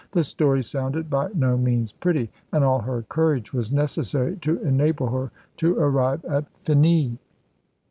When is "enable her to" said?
4.63-5.75